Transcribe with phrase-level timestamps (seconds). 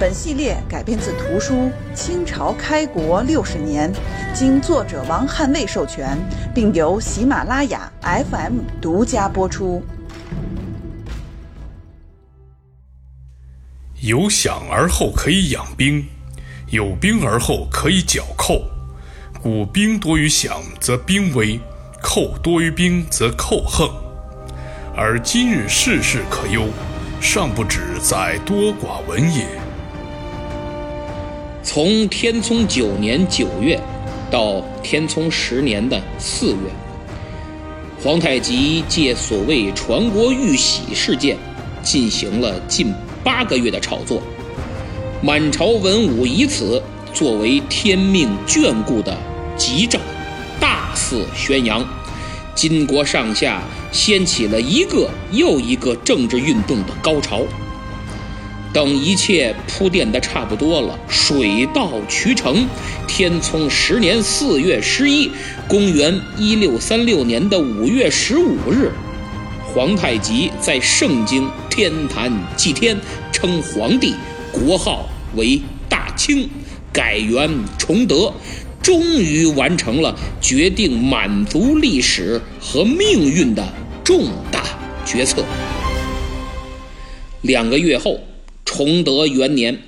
[0.00, 1.54] 本系列改编自图书
[1.92, 3.92] 《清朝开国六十年》，
[4.32, 6.16] 经作者王汉卫授权，
[6.54, 9.82] 并由喜马拉雅 FM 独家播出。
[14.00, 16.06] 有饷而后可以养兵，
[16.70, 18.62] 有兵而后可以剿寇。
[19.42, 21.58] 故兵多于饷，则兵危；
[22.00, 23.90] 寇多于兵，则寇横。
[24.96, 26.68] 而今日世事可忧，
[27.20, 29.44] 尚不止在多寡闻也。
[31.70, 33.78] 从天聪九年九月
[34.30, 36.56] 到天聪十年的四月，
[38.02, 41.36] 皇太极借所谓传国玉玺事件，
[41.82, 42.90] 进行了近
[43.22, 44.22] 八个月的炒作。
[45.22, 49.14] 满朝文武以此作为天命眷顾的
[49.54, 50.00] 吉兆，
[50.58, 51.86] 大肆宣扬，
[52.54, 53.60] 金国上下
[53.92, 57.42] 掀起了一个又一个政治运动的高潮。
[58.72, 62.66] 等一切铺垫的差不多了，水到渠成。
[63.06, 65.30] 天聪十年四月十一，
[65.66, 68.92] 公元一六三六年的五月十五日，
[69.64, 72.96] 皇太极在盛京天坛祭天，
[73.32, 74.14] 称皇帝，
[74.52, 76.48] 国号为大清，
[76.92, 78.32] 改元崇德，
[78.82, 83.66] 终于完成了决定满族历史和命运的
[84.04, 84.62] 重大
[85.06, 85.42] 决策。
[87.40, 88.20] 两个月后。
[88.70, 89.82] 崇德元年，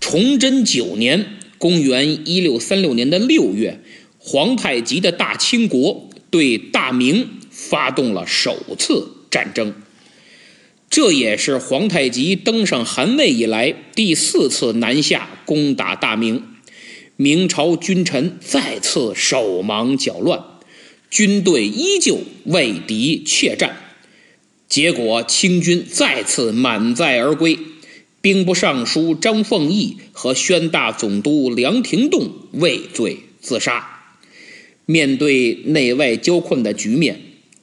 [0.00, 3.80] 崇祯九年（公元一六三六年的六月），
[4.20, 9.74] 皇太极的大清国对大明发动了首次战争。
[10.90, 16.44] 这也是皇太极登上汗位以来第四次南下攻打大明。
[17.16, 20.44] 明朝君臣再次手忙脚乱，
[21.10, 23.74] 军队依旧为敌怯战，
[24.68, 27.58] 结果清军再次满载而归。
[28.20, 33.86] 兵部尚书张凤义和宣大总督梁廷栋畏罪自杀。
[34.86, 37.20] 面对内外交困的局面，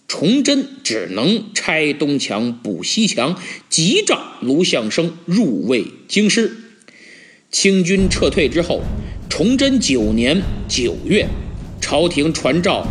[0.07, 3.37] 崇祯只能拆东墙补西墙，
[3.69, 6.55] 急召卢象升入卫京师。
[7.51, 8.81] 清军撤退之后，
[9.29, 11.27] 崇祯九年九月，
[11.81, 12.87] 朝廷传召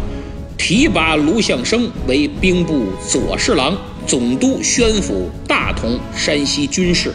[0.59, 7.13] 提拔卢象升为兵部左侍郎、总督宣府大同山西军事。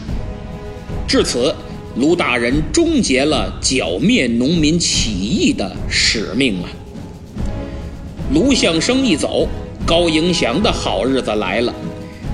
[1.09, 1.55] 至此，
[1.95, 6.69] 卢大人终结了剿灭农民起义的使命啊！
[8.31, 9.47] 卢象升一走，
[9.87, 11.73] 高迎祥的好日子来了。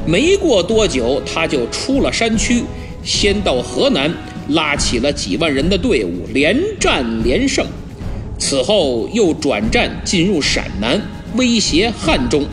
[0.05, 2.63] 没过多久，他就出了山区，
[3.01, 4.13] 先到河南，
[4.49, 7.65] 拉起了几万人的队伍，连战连胜。
[8.37, 11.01] 此后又转战进入陕南，
[11.37, 12.43] 威胁汉中。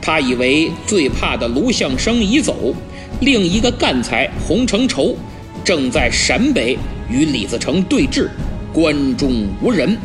[0.00, 2.72] 他以为最怕的卢象升已走。
[3.20, 5.16] 另一个干才洪承畴
[5.64, 6.76] 正在陕北
[7.08, 8.28] 与李自成对峙，
[8.72, 9.96] 关中无人，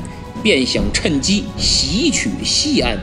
[0.42, 2.98] 便想趁机袭取西安。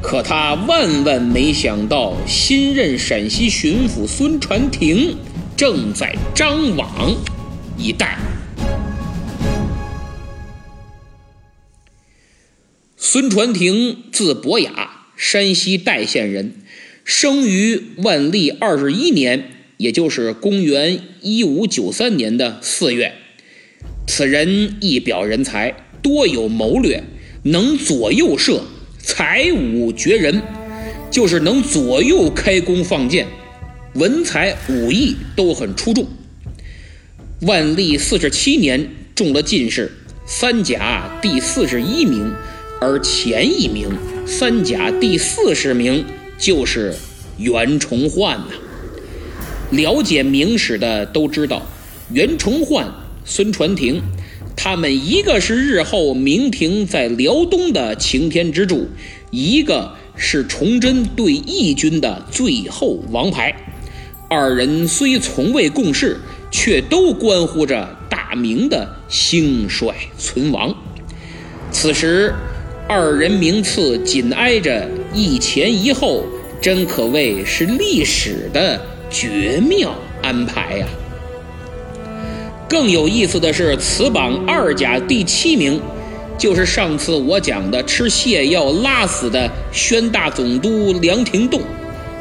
[0.00, 5.16] 可他万万没想到，新任陕西巡抚孙传庭
[5.56, 7.12] 正在张网
[7.76, 8.16] 以待。
[12.96, 16.62] 孙传庭字伯雅，山西代县人。
[17.06, 19.44] 生于万历二十一年，
[19.76, 23.12] 也就是公元一五九三年的四月。
[24.08, 25.72] 此人一表人才，
[26.02, 27.04] 多有谋略，
[27.44, 28.64] 能左右射，
[28.98, 30.42] 才武绝人，
[31.08, 33.28] 就是能左右开弓放箭，
[33.94, 36.08] 文才武艺都很出众。
[37.42, 39.92] 万历四十七年中了进士，
[40.26, 42.32] 三甲第四十一名，
[42.80, 43.96] 而前一名
[44.26, 46.04] 三甲第四十名。
[46.38, 46.94] 就是
[47.38, 48.54] 袁崇焕呐。
[49.70, 51.62] 了解明史的都知道，
[52.12, 52.86] 袁崇焕、
[53.24, 54.00] 孙传庭，
[54.54, 58.88] 他们一个是日后明廷在辽东的擎天之柱，
[59.30, 63.54] 一个是崇祯对义军的最后王牌。
[64.28, 66.18] 二人虽从未共事，
[66.50, 70.74] 却都关乎着大明的兴衰存亡。
[71.70, 72.32] 此时。
[72.88, 76.24] 二人名次紧挨着一前一后，
[76.60, 78.80] 真可谓是历史的
[79.10, 79.92] 绝妙
[80.22, 80.86] 安排呀！
[82.68, 85.80] 更有意思的是，此榜二甲第七名，
[86.38, 91.60] 就是上次我讲的吃泻药拉死的宣大总督梁廷栋。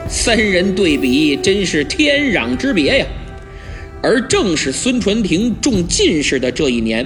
[0.10, 3.06] 三人对比，真是天壤之别呀！
[4.02, 7.06] 而正是孙传庭中进士的这一年，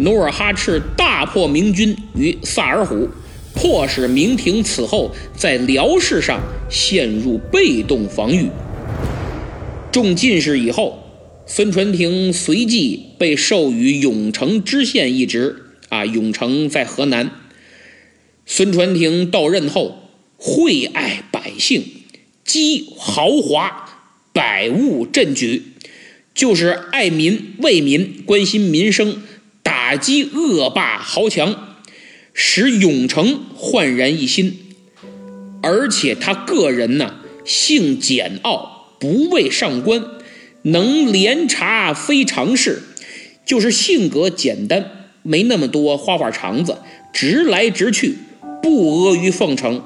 [0.00, 3.06] 努尔哈赤大破明军于萨尔浒，
[3.54, 8.48] 迫使明廷此后在辽事上陷入被动防御。
[9.92, 11.00] 中进士以后，
[11.46, 15.64] 孙传庭随即被授予永城知县一职。
[15.90, 17.32] 啊，永城在河南。
[18.46, 20.08] 孙传庭到任后，
[20.38, 21.84] 惠爱百姓，
[22.44, 23.90] 积豪华，
[24.32, 25.62] 百物振举，
[26.32, 29.20] 就是爱民为民，关心民生，
[29.90, 31.76] 打击恶霸豪强，
[32.32, 34.56] 使永城焕然一新。
[35.64, 40.04] 而且他个人呢，性简傲，不畏上官。
[40.62, 42.80] 能连察非常事，
[43.44, 46.76] 就是性格简单，没那么多花花肠子，
[47.12, 48.14] 直来直去，
[48.62, 49.82] 不阿谀奉承，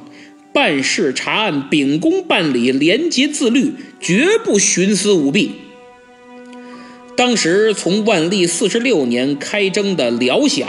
[0.53, 5.53] 办事查案秉公办理，廉洁自律，绝不徇私舞弊。
[7.17, 10.67] 当时从万历四十六年开征的辽饷，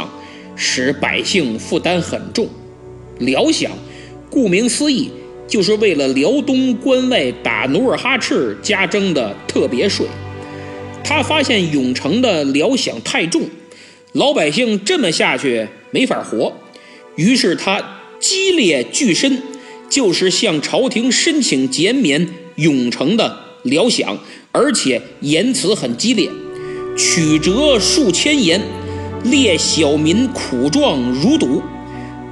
[0.55, 2.47] 使百姓负担很重。
[3.19, 3.69] 辽饷，
[4.29, 5.09] 顾名思义。
[5.47, 10.07] 就是为了辽东关外打努尔哈赤加征的特别税，
[11.03, 13.43] 他发现永城的辽饷太重，
[14.13, 16.51] 老百姓这么下去没法活，
[17.15, 19.39] 于是他激烈拒申，
[19.87, 24.17] 就是向朝廷申请减免永城的辽饷，
[24.51, 26.29] 而且言辞很激烈，
[26.95, 28.61] 曲折数千言，
[29.23, 31.61] 列小民苦状如堵，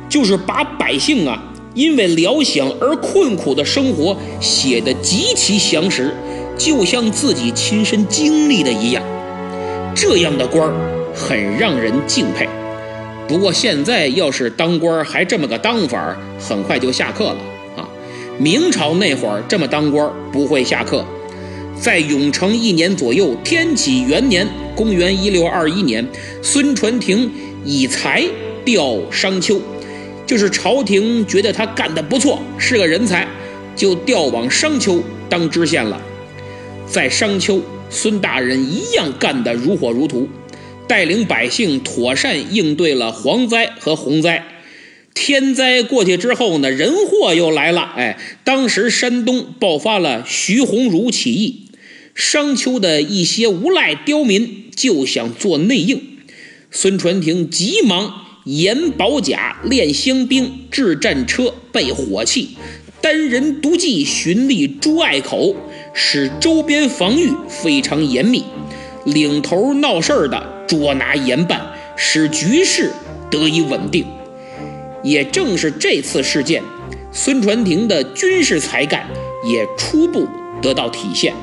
[0.07, 1.43] 就是把百姓啊。
[1.75, 6.15] 因为辽饷而困苦的生活写得极其详实，
[6.55, 9.03] 就像自己亲身经历的一样。
[9.95, 10.73] 这样的官儿
[11.15, 12.47] 很让人敬佩。
[13.27, 17.37] 不过现在要是当官还这么个当法，很快就下课了
[17.75, 17.89] 啊！
[18.37, 21.03] 明朝那会儿这么当官不会下课。
[21.83, 26.07] 在永城一年左右，天启元年（公元1621年），
[26.41, 27.29] 孙传庭
[27.65, 28.23] 以才
[28.63, 29.61] 调商丘。
[30.25, 33.27] 就是朝廷觉得他干得不错，是个人才，
[33.75, 36.01] 就调往商丘当知县了。
[36.87, 40.29] 在商丘，孙大人一样干得如火如荼，
[40.87, 44.41] 带领百姓妥善应对了蝗灾和洪灾。
[45.13, 47.91] 天灾过去之后呢，人祸又来了。
[47.97, 51.62] 哎，当时山东爆发了徐鸿儒起义，
[52.13, 56.01] 商丘的一些无赖刁民就想做内应，
[56.71, 58.21] 孙传庭急忙。
[58.45, 62.57] 严保甲，练乡兵，制战车，备火器，
[62.99, 65.55] 单人独骑巡历朱隘口，
[65.93, 68.43] 使周边防御非常严密。
[69.05, 71.65] 领头闹事儿的捉拿严办，
[71.95, 72.91] 使局势
[73.31, 74.05] 得以稳定。
[75.01, 76.61] 也正是这次事件，
[77.13, 79.07] 孙传庭的军事才干
[79.49, 80.27] 也初步
[80.61, 81.33] 得到体现，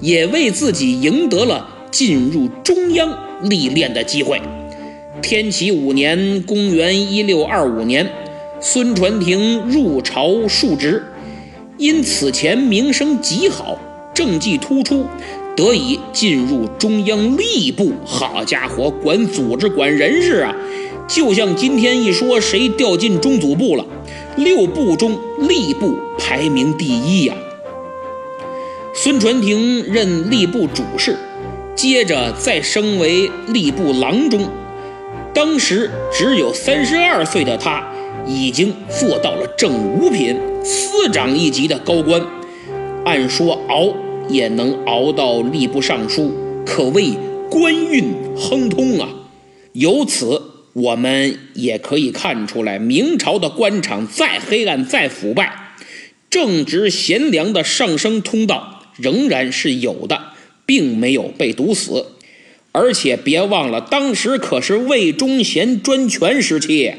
[0.00, 4.40] 也为自己赢得了进入中央历练的机会。
[5.20, 8.08] 天启五年（公元一六二五年），
[8.60, 11.02] 孙传庭入朝述职，
[11.76, 13.78] 因此前名声极好，
[14.14, 15.04] 政绩突出，
[15.56, 17.92] 得以进入中央吏部。
[18.04, 20.54] 好家伙，管组织、管人事啊！
[21.08, 23.84] 就像今天一说谁调进中组部了，
[24.36, 27.34] 六部中吏部排名第一呀。
[29.00, 31.16] 孙传庭任吏部主事，
[31.76, 34.50] 接着再升为吏部郎中。
[35.32, 37.88] 当时只有三十二岁的他，
[38.26, 42.20] 已经做到了正五品司长一级的高官。
[43.04, 43.94] 按说熬
[44.28, 46.34] 也能熬到吏部尚书，
[46.66, 47.12] 可谓
[47.48, 49.08] 官运亨通啊。
[49.74, 55.76] 由此，我们也可以看出来，明朝的官场再黑暗、再腐败，
[56.28, 60.32] 正直贤良的上升通道仍然是有的，
[60.66, 62.06] 并没有被毒死。
[62.72, 66.92] 而且别忘了，当时可是魏忠贤专权时期，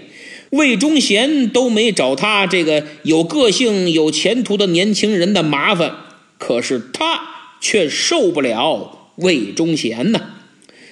[0.50, 5.96] 魏忠贤都没找他这个有个性、有前途的年轻人的麻烦，
[6.38, 7.22] 可是他
[7.62, 10.22] 却受不了魏忠贤呢。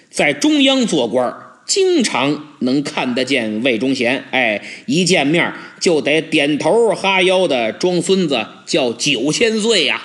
[0.10, 1.36] 在中央做官，
[1.66, 10.02] 经常能看得见魏忠贤，哎，一见面就得点头哈腰的装孙子，叫九千岁呀。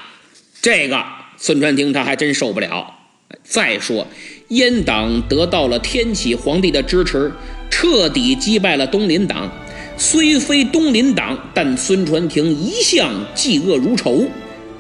[0.63, 1.05] 这个
[1.37, 2.95] 孙传庭他还真受不了。
[3.43, 4.07] 再说。
[4.49, 7.33] 阉党得到了天启皇帝的支持，
[7.71, 9.51] 彻底击败了东林党。
[9.97, 14.27] 虽非东林党，但孙传庭一向嫉恶如仇，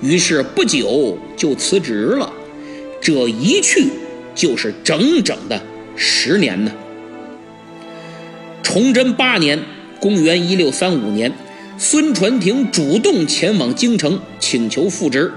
[0.02, 2.30] 于是不久就辞职了。
[3.00, 3.88] 这一去
[4.34, 5.60] 就是整整的
[5.96, 6.70] 十年呢。
[8.62, 9.58] 崇祯八年
[9.98, 11.32] （公元一六三五年），
[11.78, 15.32] 孙传庭主动前往京城请求复职，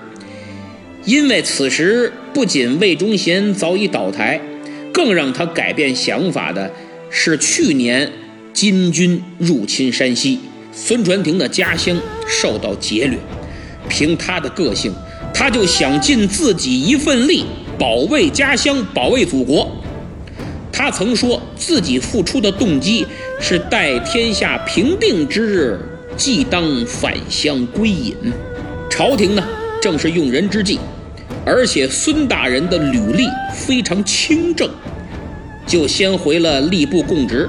[1.06, 4.42] 因为此时不仅魏忠贤早已倒台，
[4.92, 6.72] 更让他改变想法的
[7.12, 8.12] 是去年
[8.52, 10.40] 金军入侵山西，
[10.74, 11.96] 孙传庭的家乡
[12.28, 13.20] 受到劫掠。
[13.88, 14.92] 凭他的个性，
[15.32, 17.46] 他就想尽自己一份力
[17.78, 19.72] 保卫家乡、保卫祖国。
[20.72, 23.06] 他曾说自己付出的动机
[23.40, 25.80] 是待天下平定之日，
[26.18, 28.16] 即当返乡归隐。
[28.90, 29.48] 朝廷呢，
[29.80, 30.80] 正是用人之际，
[31.46, 34.70] 而且孙大人的履历非常清正，
[35.68, 37.48] 就先回了吏部供职。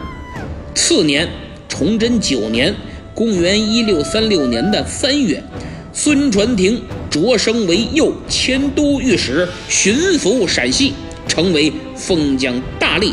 [0.75, 1.29] 次年，
[1.69, 2.75] 崇祯九年
[3.15, 5.43] （公元一六三六年的三月），
[5.93, 10.93] 孙传庭擢升为右迁都御史，巡抚陕西。
[11.29, 13.13] 成为封疆大吏，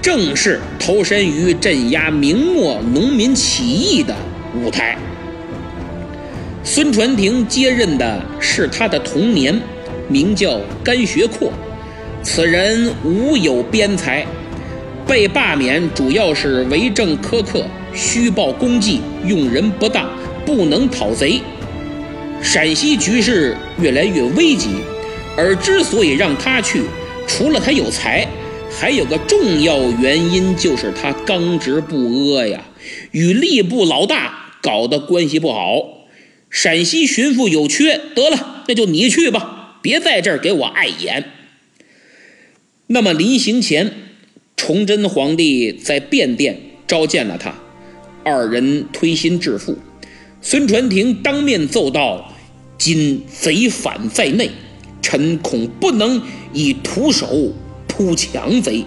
[0.00, 4.16] 正式投身于镇压明末农民起义的
[4.56, 4.96] 舞台。
[6.64, 9.60] 孙传庭接任的是他的童年，
[10.10, 11.52] 名叫甘学阔。
[12.22, 14.26] 此人无有边才，
[15.06, 17.64] 被罢免主要是为政苛刻、
[17.94, 20.10] 虚报功绩、用人不当、
[20.44, 21.40] 不能讨贼。
[22.42, 24.70] 陕西局势越来越危急，
[25.36, 26.82] 而之所以让他去。
[27.26, 28.26] 除了他有才，
[28.70, 32.60] 还有个重要原因，就是他刚直不阿呀，
[33.12, 35.84] 与吏部老大搞得关系不好。
[36.48, 41.24] 陕西巡抚有缺，得了，那就你去吧，别在这儿给我碍眼。
[42.86, 43.92] 那么临行前，
[44.56, 47.54] 崇祯皇帝在便殿召见了他，
[48.24, 49.78] 二人推心置腹。
[50.42, 52.34] 孙传庭当面奏道
[52.78, 54.50] ：“今贼反在内。”
[55.02, 56.22] 臣恐不能
[56.52, 57.52] 以徒手
[57.88, 58.84] 扑强贼，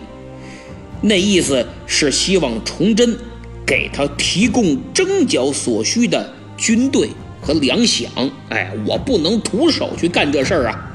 [1.02, 3.18] 那意思是希望崇祯
[3.66, 7.10] 给他提供征剿所需的军队
[7.44, 8.08] 和粮饷。
[8.50, 10.90] 哎，我不能徒手去干这事儿啊！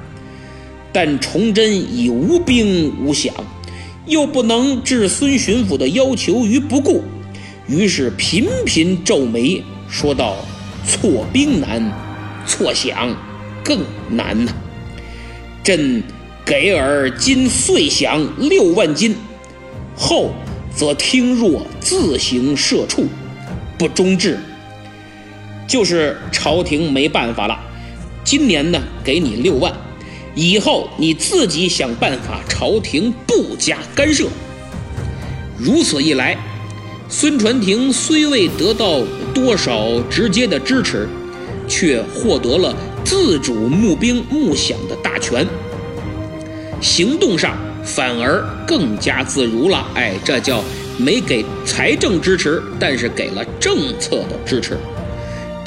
[0.90, 3.30] 但崇祯已无兵无饷，
[4.06, 7.04] 又不能置孙巡抚的要求于不顾，
[7.68, 10.36] 于是频频皱眉，说道
[10.88, 11.92] ：“错兵难，
[12.46, 13.14] 错饷
[13.62, 14.52] 更难呐。”
[15.62, 16.02] 朕
[16.46, 19.14] 给尔今岁饷六万金，
[19.94, 20.32] 后
[20.74, 23.04] 则听若自行设处，
[23.76, 24.38] 不忠志。
[25.68, 27.56] 就是朝廷没办法了，
[28.24, 29.70] 今年呢给你六万，
[30.34, 34.26] 以后你自己想办法，朝廷不加干涉。
[35.58, 36.36] 如此一来，
[37.08, 39.02] 孙传庭虽未得到
[39.34, 41.06] 多少直接的支持，
[41.68, 42.74] 却获得了。
[43.04, 45.46] 自主募兵募饷的大权，
[46.80, 49.86] 行动上反而更加自如了。
[49.94, 50.62] 哎，这叫
[50.98, 54.76] 没给财政支持，但是给了政策的支持。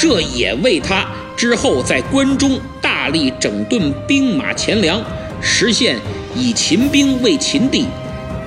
[0.01, 1.05] 这也为他
[1.37, 4.99] 之后在关中大力整顿兵马钱粮，
[5.39, 5.95] 实现
[6.35, 7.85] 以秦兵为秦地，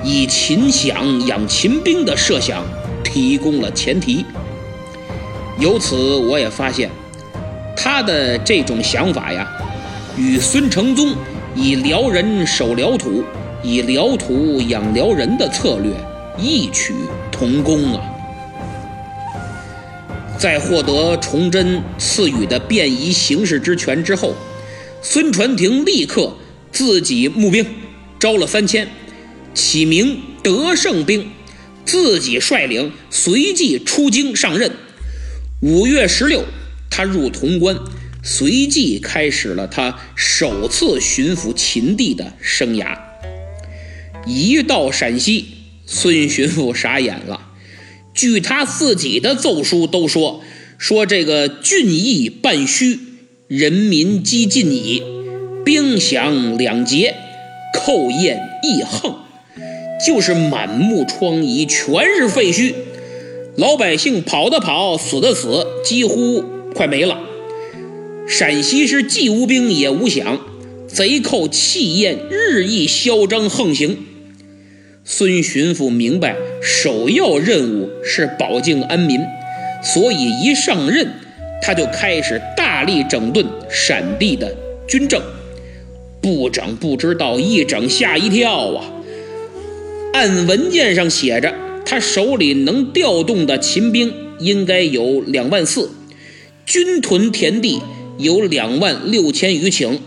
[0.03, 2.61] 以秦饷养秦兵的设想
[3.05, 4.25] 提供了前提。
[5.57, 6.91] 由此，我也发现。
[7.73, 9.49] 他的这种想法呀，
[10.17, 11.15] 与孙承宗
[11.55, 13.23] 以辽人守辽土、
[13.63, 15.93] 以辽土养辽人的策略
[16.37, 16.93] 异曲
[17.31, 18.04] 同工啊。
[20.45, 24.35] 在获得崇祯赐予的便宜行事之权之后，
[25.01, 26.37] 孙传庭立刻
[26.71, 27.65] 自己募兵，
[28.19, 28.87] 招了三千，
[29.55, 31.31] 起名德胜兵，
[31.83, 34.71] 自己率领，随即出京上任。
[35.63, 36.43] 五月十六。
[36.91, 37.75] 他入潼关，
[38.21, 42.95] 随即开始了他首次巡抚秦地的生涯。
[44.27, 45.47] 一到陕西，
[45.87, 47.41] 孙巡抚傻眼了。
[48.15, 50.41] 据他自己的奏书都说，
[50.77, 52.97] 说这个郡邑半虚，
[53.47, 55.03] 人民饥尽矣，
[55.65, 57.13] 兵饷两竭，
[57.73, 59.15] 寇宴亦横，
[60.07, 62.73] 就是满目疮痍，全是废墟，
[63.57, 66.43] 老百姓跑的跑，死的死，几乎。
[66.73, 67.17] 快没了！
[68.27, 70.39] 陕西是既无兵也无饷，
[70.87, 73.97] 贼寇气焰日益嚣张横行。
[75.07, 79.21] 孙巡抚明白首要任务是保境安民，
[79.83, 81.07] 所以一上任
[81.61, 84.51] 他就开始大力整顿陕地的
[84.87, 85.21] 军政。
[86.19, 88.83] 不整不知道，一整吓一跳啊！
[90.13, 91.53] 按文件上写着，
[91.85, 95.91] 他手里能调动的秦兵应该有两万四。
[96.65, 97.79] 军屯田地
[98.17, 99.99] 有两万六千余顷，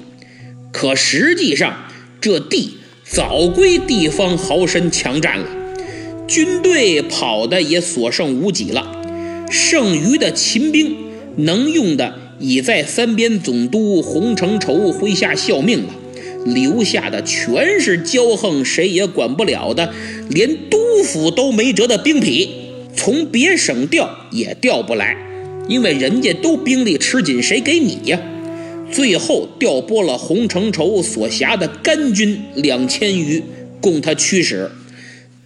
[0.72, 1.88] 可实际上
[2.20, 2.77] 这地
[3.10, 5.46] 早归地方豪绅强占了，
[6.26, 8.86] 军队跑的也所剩无几了，
[9.50, 10.94] 剩余的秦兵
[11.36, 15.94] 能用的已在三边总督洪承畴麾下效命了，
[16.44, 19.92] 留下的全是骄横谁也管不了的，
[20.28, 22.46] 连督府都没辙的兵痞，
[22.94, 25.16] 从别省调也调不来，
[25.66, 28.20] 因为人家都兵力吃紧，谁给你呀？
[28.90, 33.42] 最后调拨了洪承畴所辖的甘军两千余，
[33.80, 34.70] 供他驱使，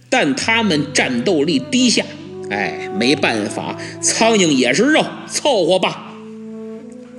[0.09, 2.03] 但他们战斗力低下，
[2.49, 6.13] 哎，没办法，苍蝇也是肉，凑合吧。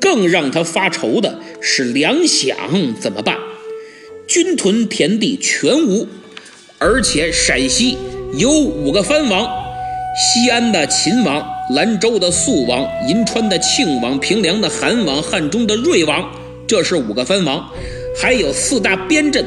[0.00, 3.38] 更让他发愁的是粮饷怎么办？
[4.26, 6.08] 军屯田地全无，
[6.78, 7.96] 而且陕西
[8.38, 9.48] 有五个藩王，
[10.16, 11.53] 西安的秦王。
[11.70, 16.30] 兰州的肃王，银川的庆王，平凉的韩王，汉中的瑞王，
[16.66, 17.66] 这是五个藩王，
[18.20, 19.42] 还有四大边镇，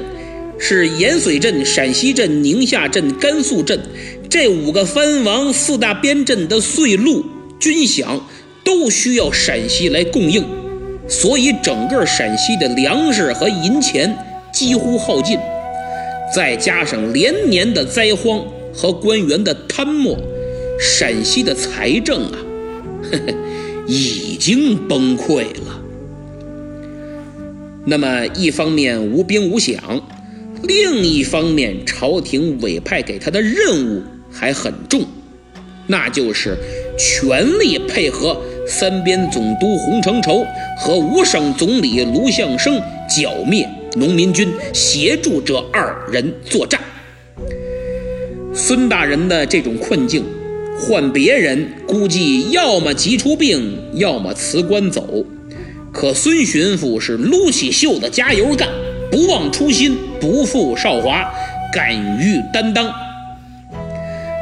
[0.57, 3.79] 是盐水镇、陕西镇、宁夏镇、甘肃镇。
[4.27, 7.23] 这五个藩王、四大边镇的税禄、
[7.59, 8.19] 军饷
[8.63, 10.43] 都需要陕西来供应，
[11.07, 14.17] 所以整个陕西的粮食和银钱
[14.51, 15.37] 几乎耗尽，
[16.35, 18.43] 再加上连年的灾荒
[18.73, 20.17] 和官员的贪墨。
[20.79, 22.37] 陕西的财政啊，
[23.11, 23.33] 呵呵，
[23.87, 25.81] 已经崩溃了。
[27.85, 29.77] 那么，一方面无兵无饷，
[30.63, 35.01] 另一方面朝廷委派给他的任务还很重，
[35.87, 36.57] 那就是
[36.97, 40.45] 全力配合三边总督洪承畴
[40.77, 42.79] 和五省总理卢象升
[43.09, 46.79] 剿灭农民军，协助这二人作战。
[48.53, 50.23] 孙大人的这种困境。
[50.79, 55.25] 换别人估计要么急出病，要么辞官走。
[55.91, 58.69] 可孙巡抚是撸起袖子加油干，
[59.09, 61.27] 不忘初心，不负韶华，
[61.73, 62.93] 敢于担当。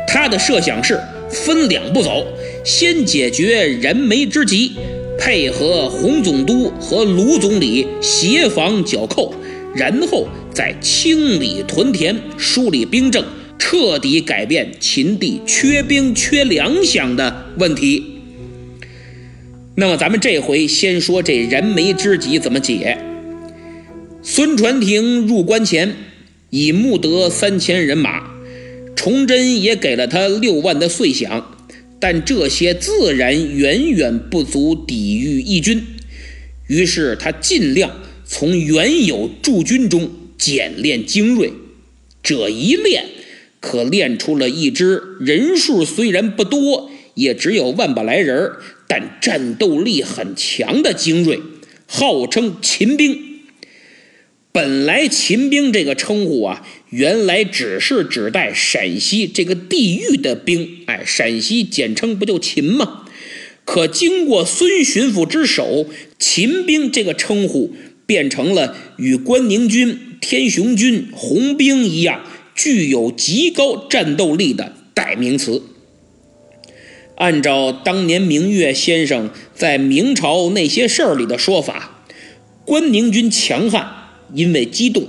[0.07, 2.25] 他的设想是分两步走：
[2.65, 4.73] 先解决燃眉之急，
[5.17, 9.33] 配合洪总督和卢总理协防剿寇，
[9.73, 13.23] 然后再清理屯田，梳理兵政。
[13.67, 18.04] 彻底改变秦地缺兵缺粮饷的问题。
[19.73, 22.95] 那么，咱们这回先说这燃眉之急怎么解。
[24.21, 25.95] 孙传庭入关前
[26.51, 28.36] 已募得三千人马，
[28.95, 31.43] 崇祯也给了他六万的岁饷，
[31.99, 35.84] 但这些自然远远不足抵御义军。
[36.67, 37.89] 于是他尽量
[38.25, 41.51] 从原有驻军中减练精锐，
[42.21, 43.06] 这一练。
[43.65, 48.51] 可练出了一支人数虽然不多，也只有万把来人
[48.88, 51.39] 但战斗力很强的精锐，
[51.88, 53.19] 号称秦兵。
[54.51, 63.08] 本来秦兵这个称呼啊，原来只是指代陕西这个地域的兵，哎，陕西简称不就秦吗？
[63.65, 67.73] 可经过孙巡抚之手，秦兵这个称呼
[68.06, 72.23] 变成了与关宁军、天雄军、红兵一样。
[72.55, 75.61] 具有极高战斗力的代名词。
[77.17, 82.03] 按照当年明月先生在明朝那些事儿里的说法，
[82.65, 83.85] 关宁军强悍，
[84.33, 85.03] 因为机动；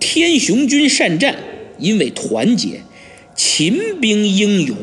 [0.00, 1.36] 天雄军善战，
[1.78, 2.80] 因为团结；
[3.36, 4.76] 秦兵英勇，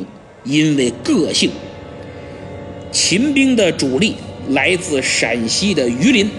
[0.43, 1.49] 因为个性。
[2.91, 4.15] 秦兵的主力
[4.49, 6.29] 来自陕西的榆林。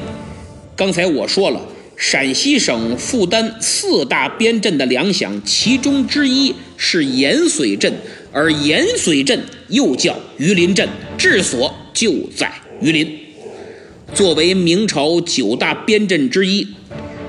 [0.76, 1.60] 刚才我说了。
[1.96, 7.92] 陕西省负担四大边镇的粮饷，其中之一是盐水镇，
[8.30, 13.18] 而盐水镇又叫榆林镇，治所就在榆林。
[14.14, 16.66] 作为明朝九大边镇之一，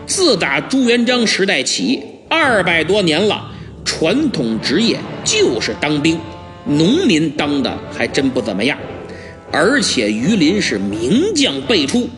[0.06, 3.50] 自打朱元璋时代起，二百多年了，
[3.86, 6.20] 传统职业就是当兵，
[6.66, 8.78] 农民当的还真不怎么样，
[9.50, 12.10] 而且榆林是名将辈出。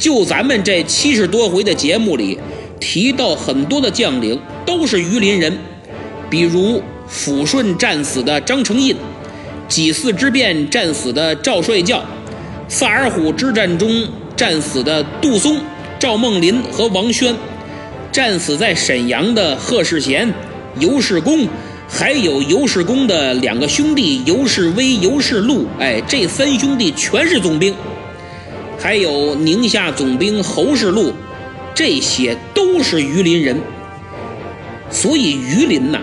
[0.00, 2.38] 就咱们这七十多回的节目里，
[2.80, 5.56] 提到很多的将领都是榆林人，
[6.30, 8.96] 比如抚顺战死的张承印，
[9.68, 12.02] 几次之变战死的赵帅教，
[12.66, 15.58] 萨尔浒之战中战死的杜松、
[15.98, 17.36] 赵梦麟和王轩，
[18.10, 20.32] 战死在沈阳的贺世贤、
[20.78, 21.46] 尤世公，
[21.86, 27.74] 还有尤世公的两个兄弟尤世威、尤世禄，哎，这三兄弟全是总兵。
[28.82, 31.12] 还有宁夏总兵侯世禄，
[31.74, 33.60] 这些都是榆林人，
[34.90, 36.00] 所以榆林呐，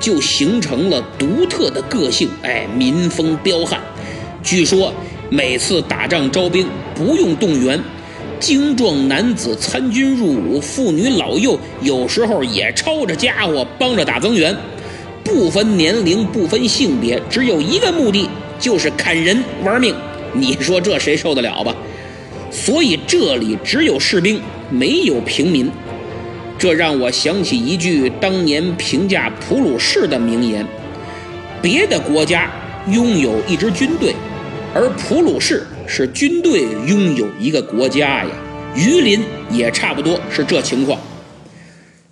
[0.00, 2.28] 就形成了独特的个性。
[2.42, 3.80] 哎，民风彪悍。
[4.42, 4.92] 据说
[5.30, 7.80] 每次打仗招兵不用动员，
[8.40, 14.52] 精壮男子参军入伍，妇女老幼有时候也抄着家伙帮着打增援，
[15.22, 19.94] 不分年龄，不分性别，只有一个目的，就是砍人玩命。
[20.32, 21.72] 你说这谁受得了吧？
[22.50, 25.70] 所以这里只有士兵，没有平民。
[26.58, 30.66] 这让我想起一句当年评价普鲁士的名言：
[31.60, 32.50] 别的国家
[32.90, 34.14] 拥有一支军队，
[34.74, 38.30] 而普鲁士是军队拥有一个国家呀。
[38.74, 41.00] 榆林也差不多是这情况。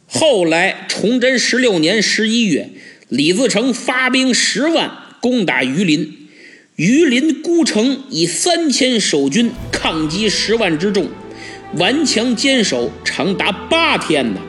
[0.06, 2.70] 后来崇祯十六年十一月，
[3.08, 6.23] 李自成发兵十万攻打榆林。
[6.76, 11.06] 榆林孤城以三千守军抗击十万之众，
[11.76, 14.40] 顽强坚守长达八天呢。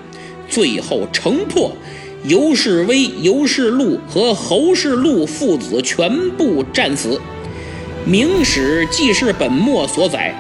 [0.50, 1.78] 最后城破，
[2.24, 7.10] 尤世威、尤世禄和侯世禄父子全部战死。
[8.10, 10.34] 《明史记事本末》所载，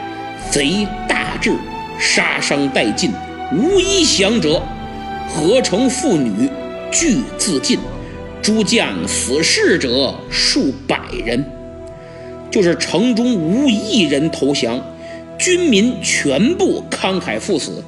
[0.49, 1.51] 贼大至，
[1.99, 3.11] 杀伤殆尽，
[3.53, 4.59] 无一降者。
[5.29, 6.49] 合城妇女
[6.91, 7.77] 俱自尽，
[8.41, 11.45] 诸将死士者数百人。
[12.55, 14.81] 就是城中无一人投降，
[15.37, 17.83] 军民全部慷慨赴死。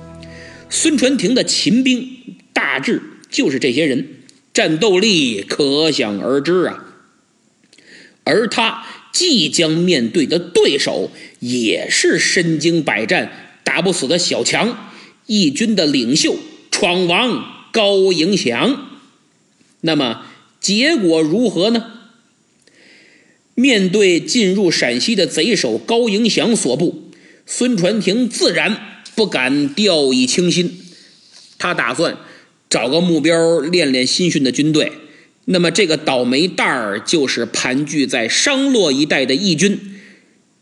[0.69, 2.05] 孙传庭的秦兵
[2.51, 4.05] 大致就是这些人，
[4.53, 6.83] 战斗力可想而知啊。
[8.25, 13.31] 而他即将面对的对手也是身经百战、
[13.63, 14.91] 打不死的小强，
[15.27, 16.35] 义军的领袖
[16.71, 18.89] 闯王高迎祥。
[19.79, 20.25] 那么
[20.59, 21.96] 结果如何呢？
[23.59, 27.09] 面对进入陕西的贼首高迎祥所部，
[27.47, 30.79] 孙传庭自然不敢掉以轻心。
[31.57, 32.15] 他打算
[32.69, 34.91] 找个目标练练新训的军队。
[35.45, 39.79] 那么这个倒霉蛋儿就是盘踞在商洛一带的义军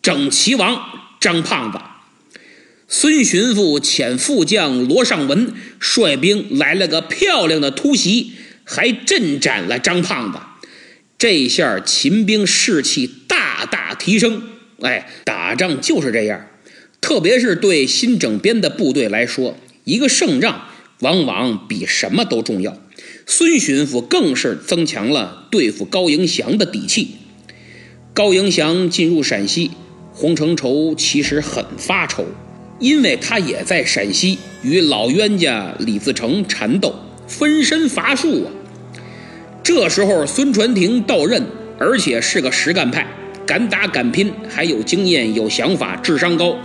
[0.01, 0.81] 整齐王
[1.19, 1.77] 张胖子。
[2.88, 8.31] 孙巡抚遣副将罗尚文率兵来了个漂亮的突袭，
[8.63, 10.39] 还阵斩了张胖子。
[11.17, 14.41] 这下秦兵士气大大提升，
[14.82, 16.47] 哎，打仗就是这样，
[16.99, 20.67] 特别是对新整编的部队来说，一个胜仗
[20.99, 22.78] 往往比什么都重要。
[23.25, 27.15] 孙巡抚更是增强了对付高迎祥的底气。
[28.13, 29.71] 高迎祥进入陕西，
[30.12, 32.25] 洪承畴其实很发愁，
[32.80, 36.93] 因为他也在陕西与老冤家李自成缠斗，
[37.28, 38.51] 分身乏术啊。
[39.65, 41.43] 这时候，孙传庭到任，
[41.80, 43.08] 而且是个实干派，
[43.47, 46.56] 敢打敢拼，还有经验、有想法，智商高。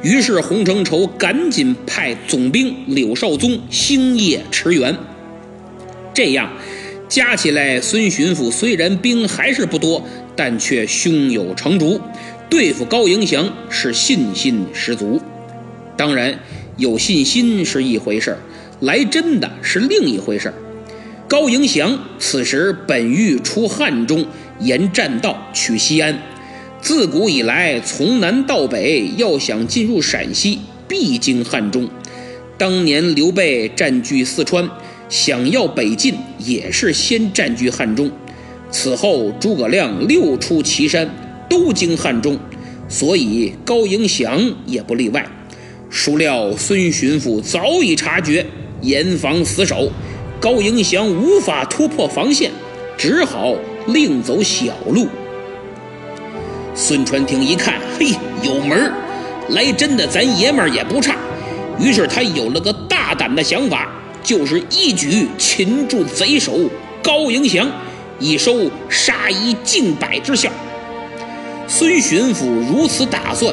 [0.00, 4.96] 于是，洪承畴赶紧派总兵柳绍宗星夜驰援。
[6.14, 6.48] 这样
[7.08, 10.00] 加起来，孙巡抚虽然兵还是不多，
[10.36, 12.00] 但却胸有成竹，
[12.48, 15.20] 对付高迎祥是信心十足。
[15.96, 16.38] 当然，
[16.76, 18.38] 有信心是一回事儿
[18.82, 20.54] 来真的是另一回事儿
[21.28, 24.24] 高迎祥此时本欲出汉中，
[24.60, 26.16] 沿栈道取西安。
[26.80, 31.88] 自古以来，从南到北，要想进入陕西，必经汉中。
[32.56, 34.70] 当年刘备占据四川，
[35.08, 38.08] 想要北进，也是先占据汉中。
[38.70, 41.10] 此后，诸葛亮六出祁山，
[41.50, 42.38] 都经汉中，
[42.88, 45.26] 所以高迎祥也不例外。
[45.90, 48.46] 孰料孙巡抚早已察觉，
[48.80, 49.90] 严防死守。
[50.46, 52.52] 高迎祥无法突破防线，
[52.96, 53.52] 只好
[53.88, 55.08] 另走小路。
[56.72, 58.12] 孙传庭一看，嘿，
[58.44, 58.92] 有门，
[59.48, 61.16] 来真的，咱爷们儿也不差。
[61.80, 63.90] 于是他有了个大胆的想法，
[64.22, 66.52] 就是一举擒住贼首
[67.02, 67.68] 高迎祥，
[68.20, 70.48] 以收杀一儆百之效。
[71.66, 73.52] 孙巡抚如此打算，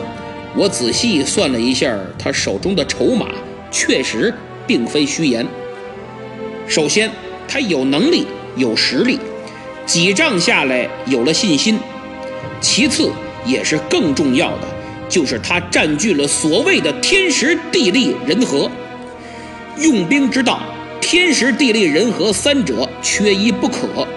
[0.56, 3.30] 我仔细算了一下，他手中的筹码
[3.72, 4.32] 确实
[4.68, 5.44] 并非虚言。
[6.68, 7.12] 首先，
[7.48, 9.20] 他有能力、有实力，
[9.86, 11.78] 几仗下来有了信心。
[12.62, 13.12] 其次，
[13.46, 14.68] 也是更重要的，
[15.10, 18.70] 就是他占据了所谓的天时、地利、人和。
[19.78, 20.62] 用兵之道，
[21.02, 24.08] 天时、地利、人和三者缺一不可。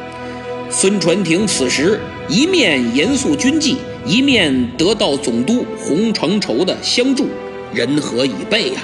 [0.70, 7.28] 孙传庭此时一面严肃军纪，一面得到总督洪承畴的相助，
[7.72, 8.80] 人和已备呀。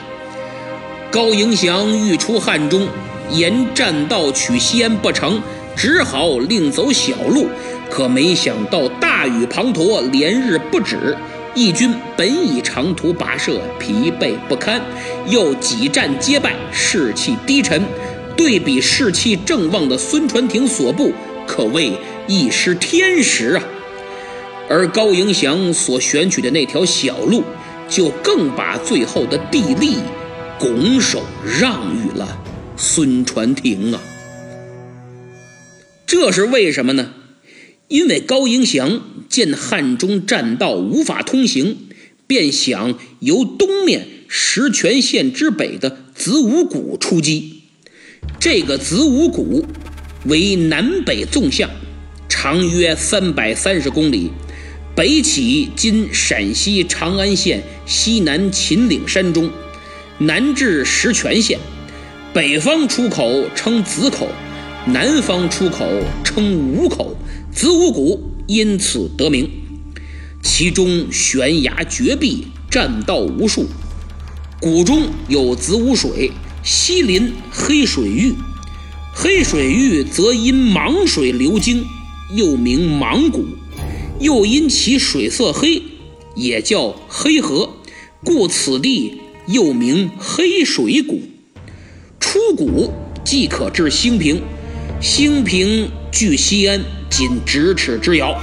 [1.11, 2.88] 高迎祥欲出汉中。
[3.30, 5.40] 沿栈道取西安不成，
[5.76, 7.46] 只好另走小路。
[7.90, 11.16] 可没想到大雨滂沱，连日不止。
[11.54, 14.80] 义军本已长途跋涉，疲惫不堪，
[15.28, 17.85] 又几战皆败，士气低沉。
[18.35, 21.12] 对比士气正旺的孙传庭所部，
[21.46, 21.92] 可谓
[22.26, 23.62] 一失天时啊。
[24.70, 27.42] 而高迎祥所选取的那条小路，
[27.90, 29.98] 就更把最后的地利
[30.58, 32.26] 拱手让予了
[32.76, 34.00] 孙传庭啊。
[36.06, 37.12] 这是为什么呢？
[37.88, 41.88] 因为高迎祥见汉中栈道无法通行，
[42.26, 47.62] 便想由东面石泉县之北的子午谷出击。
[48.38, 49.66] 这个子午谷
[50.24, 51.68] 为南北纵向，
[52.28, 54.30] 长约三百三十公里，
[54.94, 59.50] 北起今陕西长安县西南秦岭山中，
[60.18, 61.58] 南至石泉县，
[62.35, 64.27] 北方出口称子口，
[64.87, 65.87] 南方出口
[66.25, 67.14] 称午口。
[67.53, 69.51] 子午谷因此得名，
[70.42, 73.66] 其中悬崖绝壁，栈道无数，
[74.59, 78.35] 谷中有子午水，西临黑水峪，
[79.14, 81.85] 黑水峪则因芒水流经，
[82.35, 83.45] 又名芒谷，
[84.21, 85.83] 又因其水色黑，
[86.35, 87.68] 也叫黑河，
[88.25, 91.21] 故此地又名黑水谷。
[92.22, 94.40] 出谷即可至兴平，
[95.00, 96.80] 兴平距西安。
[97.11, 98.40] 仅咫尺之遥，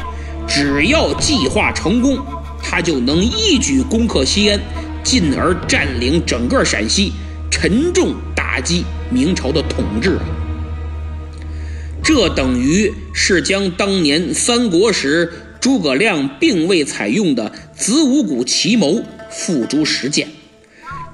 [0.48, 2.20] 只要计划成功，
[2.62, 4.60] 他就能一举攻克西安，
[5.04, 7.14] 进而占领整个陕西，
[7.50, 10.22] 沉重打击明朝的统治啊！
[12.04, 20.28] 这等于是将当年三国时诸葛亮并未采用的子午谷奇谋付诸实践。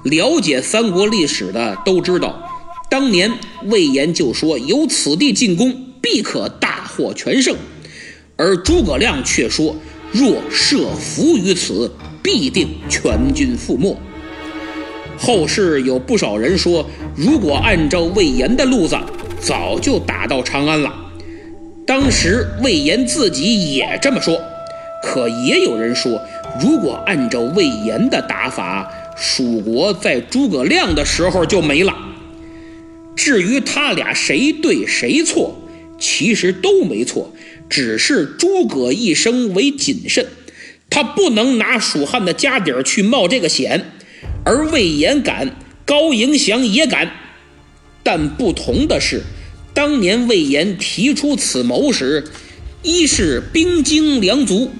[0.02, 2.45] 了解三国历史的都知道，
[2.88, 3.32] 当年
[3.64, 6.76] 魏延就说由此地进攻必可大。
[6.96, 7.54] 获全胜，
[8.36, 9.76] 而诸葛亮却说
[10.10, 13.94] ：“若设伏于此，必定全军覆没。”
[15.20, 18.96] 后世有不少人说，如果按照魏延的路子，
[19.38, 20.90] 早就打到长安了。
[21.86, 24.40] 当时魏延自己也这么说。
[25.02, 26.18] 可也有人说，
[26.58, 31.94] 如果按照魏延的打法，蜀国在诸葛亮的时候就没了。
[33.16, 35.62] 至于他俩谁对谁错？
[35.98, 37.34] 其实都没错，
[37.70, 40.26] 只是诸葛一生为谨慎，
[40.90, 43.92] 他不能拿蜀汉的家底儿去冒这个险，
[44.44, 47.10] 而魏延敢，高迎祥也敢。
[48.02, 49.22] 但不同的是，
[49.72, 52.24] 当年魏延提出此谋时，
[52.82, 54.70] 一是兵精粮足，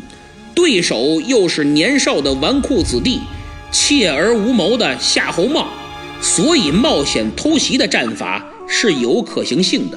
[0.54, 3.20] 对手又是年少的纨绔子弟，
[3.72, 5.72] 怯而无谋的夏侯茂，
[6.26, 9.96] 所以冒险偷袭的战法是有可行性的。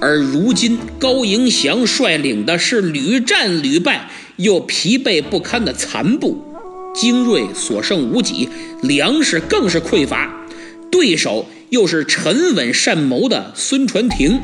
[0.00, 6.42] 而如今，高迎祥率领的是屡战屡败又疲惫不堪的残部，
[6.92, 8.48] 精锐所剩无几，
[8.82, 10.44] 粮食更是匮乏。
[10.90, 14.40] 对手又是沉稳善谋的孙传庭，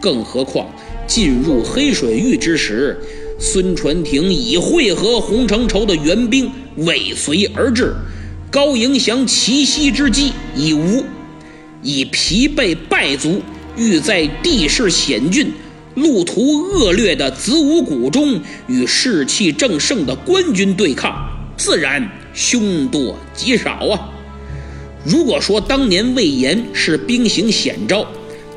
[0.00, 0.72] 更何况
[1.08, 2.96] 进入黑水峪之时，
[3.40, 7.94] 孙传庭已会合洪承畴的援兵尾随而至，
[8.52, 11.02] 高迎祥奇袭之机已无，
[11.82, 13.40] 已疲惫败足。
[13.78, 15.50] 欲在地势险峻、
[15.94, 24.12] 路途恶劣的子午谷中与士气正盛的官军对抗，自然凶多吉少啊！
[25.02, 28.06] 如果说当年魏延是兵行险招，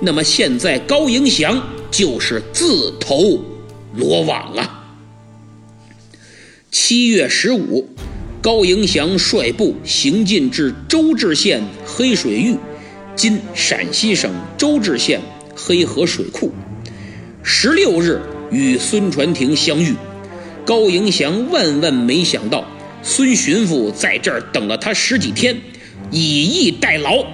[0.01, 3.41] 那么现在高迎祥就是自投
[3.93, 4.83] 罗网啊！
[6.69, 7.87] 七月十五，
[8.45, 12.59] 高迎祥率部行进至周至县黑水峪。
[13.15, 15.19] 今陕西省周至县
[15.55, 16.53] 黑河水库，
[17.41, 19.95] 十六日与孙传庭相遇。
[20.63, 22.63] 高迎祥万万没想到，
[23.01, 25.59] 孙巡抚在这儿等了他十几天，
[26.11, 27.25] 以逸待劳，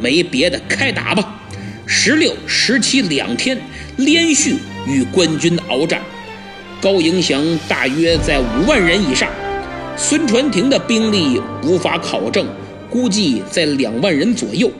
[0.00, 1.38] 没别的，开打吧！
[1.84, 3.60] 十六、十七两天
[3.98, 4.56] 连续
[4.88, 6.00] 与官军鏖战，
[6.80, 9.28] 高迎祥大约在五万人以上，
[9.98, 12.46] 孙传庭的兵力无法考证，
[12.90, 14.70] 估计在两万人左右。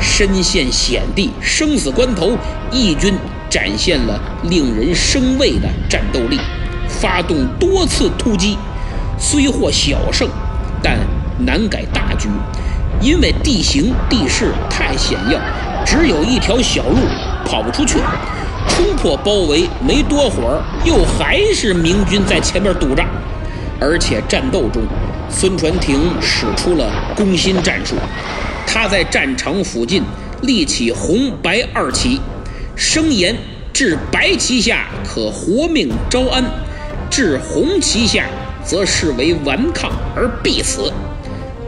[0.00, 2.32] 身陷险地，生死关头，
[2.70, 3.12] 义军
[3.50, 6.40] 展现了令人生畏的战斗力，
[6.88, 8.56] 发动多次突击，
[9.18, 10.26] 虽获小胜，
[10.82, 10.98] 但
[11.44, 12.28] 难改大局，
[13.02, 15.38] 因为地形地势太险要，
[15.84, 16.96] 只有一条小路，
[17.44, 17.98] 跑不出去。
[18.66, 23.04] 冲破包围没多会儿，又还是明军在前面堵着，
[23.84, 24.80] 而且战斗中，
[25.28, 27.96] 孙传庭使出了攻心战术。
[28.64, 30.04] 他在战场附近
[30.42, 32.20] 立起红白二旗，
[32.76, 33.36] 声言
[33.72, 36.44] 至白旗下可活命招安，
[37.10, 38.24] 至红旗下
[38.64, 40.92] 则视为顽抗而必死。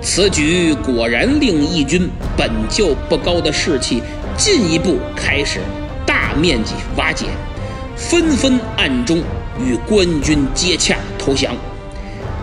[0.00, 4.00] 此举果然令义军本就不高的士气
[4.36, 5.58] 进一步开始
[6.06, 7.26] 大面积瓦解，
[7.96, 9.18] 纷纷暗中
[9.58, 11.52] 与官军接洽投降。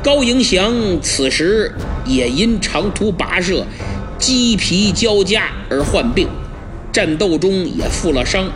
[0.04, 1.72] 高迎祥此时
[2.06, 3.64] 也因长途跋涉，
[4.18, 6.28] 鸡皮交加而患病，
[6.92, 8.50] 战斗中也负了伤，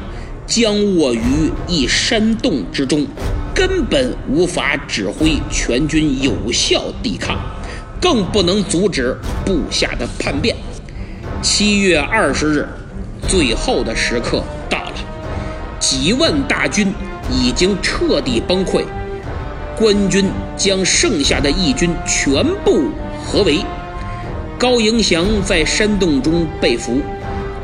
[0.48, 3.06] 僵卧于一山洞之中，
[3.54, 7.38] 根本无法指挥全军有效抵抗，
[8.02, 10.56] 更不能阻止部下的叛变。
[11.44, 12.68] 七月二十日，
[13.28, 14.94] 最后的时刻到了，
[15.80, 16.92] 几万大军
[17.32, 18.84] 已经彻底崩溃。
[19.78, 22.90] 官军将剩下的义军全部
[23.26, 23.60] 合围，
[24.58, 27.02] 高迎祥在山洞中被俘，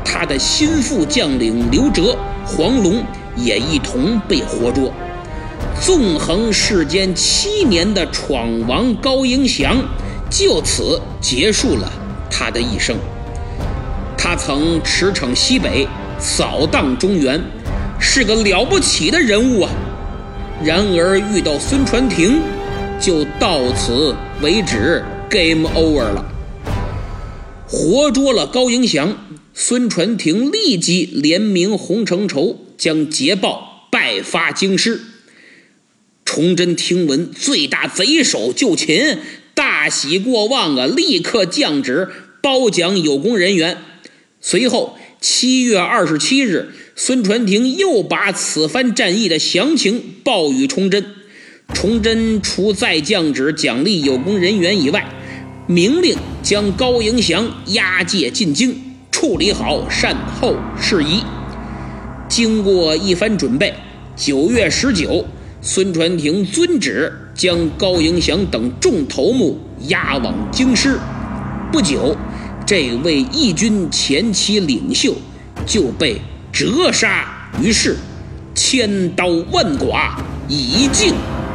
[0.04, 3.02] 他的心腹将领刘哲、黄龙
[3.34, 4.92] 也一同被活捉。
[5.80, 9.76] 纵横世间七年的闯王高迎祥，
[10.28, 11.90] 就此结束了
[12.30, 12.96] 他的一生。
[14.18, 17.40] 他曾驰骋西北，扫荡中原，
[17.98, 19.70] 是个了不起的人物啊！
[20.64, 22.40] 然而遇到孙传庭，
[23.00, 26.24] 就到此为止，game over 了。
[27.66, 29.16] 活捉了高迎祥，
[29.52, 35.00] 孙传庭立即联名洪承畴，将捷报拜发京师。
[36.24, 39.18] 崇祯听闻最大贼首就擒，
[39.54, 40.86] 大喜过望啊！
[40.86, 42.08] 立刻降旨
[42.40, 43.78] 褒奖有功人员。
[44.40, 46.68] 随后，七月二十七日。
[46.94, 51.02] 孙传庭又把此番战役的详情报与崇祯，
[51.72, 55.08] 崇祯除再降旨奖励有功人员以外，
[55.66, 58.76] 明令将高迎祥押解进京，
[59.10, 61.22] 处理好善后事宜。
[62.28, 63.74] 经过一番准备，
[64.14, 65.24] 九月十九，
[65.62, 69.58] 孙传庭遵旨将高迎祥等众头目
[69.88, 70.98] 押往京师。
[71.72, 72.14] 不久，
[72.74, 75.14] 这位义军前期领袖
[75.66, 76.16] 就被。
[76.50, 77.98] 折杀于世，
[78.54, 80.16] 千刀万剐，
[80.48, 81.12] 以儆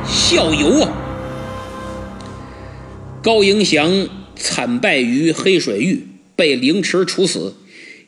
[0.07, 0.93] 效尤啊！
[3.23, 7.55] 高迎祥惨败于黑水域，被凌迟处死。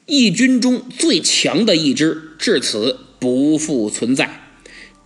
[0.06, 4.52] 义军中最强的一支至此不复存在，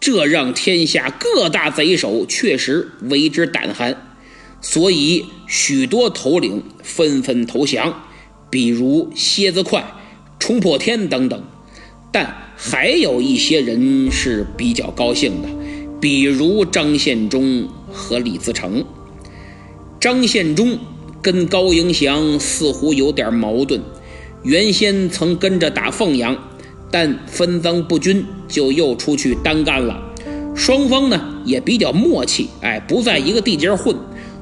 [0.01, 4.12] 这让天下各大贼首确实为之胆寒，
[4.63, 7.93] 所以许多头领纷纷投降，
[8.49, 9.86] 比如蝎子快、
[10.39, 11.43] 冲破天等等。
[12.12, 15.49] 但还有一些人是比较高兴的，
[15.99, 18.86] 比如张献忠和李自成。
[19.99, 20.80] 张献忠
[21.21, 23.82] 跟高迎祥似乎有点矛盾，
[24.43, 26.38] 原先曾跟着打凤阳，
[26.89, 30.02] 但分赃不均，就又出去单干了。
[30.56, 33.95] 双方呢也比较默契，哎，不在一个地界混，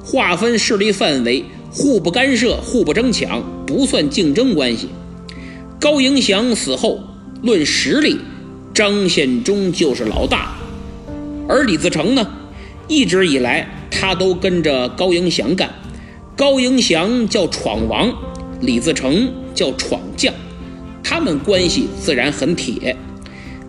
[0.04, 4.90] 划分势力范围，互不干涉，互不争抢，不算竞争关系。
[5.80, 7.00] 高迎祥死后。
[7.44, 8.20] 论实力，
[8.72, 10.56] 张献忠就是老大，
[11.50, 12.28] 而李自成呢，
[12.88, 15.74] 一直以来他都跟着高迎祥干。
[16.36, 18.14] 高迎祥叫闯王，
[18.60, 20.32] 李自成叫闯将，
[21.04, 22.96] 他们关系自然很铁。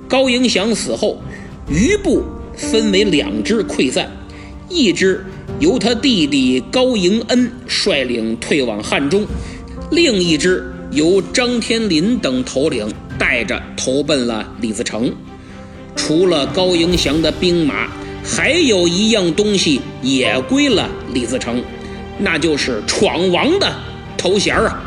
[0.06, 1.22] 高迎祥死后，
[1.70, 2.22] 余部
[2.54, 4.10] 分为两支溃散，
[4.68, 5.24] 一支
[5.62, 9.24] 由他弟弟高迎恩率领退往汉中，
[9.92, 12.92] 另一支由张天林等头领。
[13.18, 15.12] 带着投奔了李自成，
[15.94, 17.86] 除了高迎祥的兵马，
[18.24, 21.62] 还有一样东西也归了李自成，
[22.18, 23.72] 那就是闯王的
[24.18, 24.82] 头衔啊！